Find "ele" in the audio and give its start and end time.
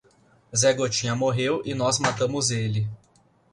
2.49-2.89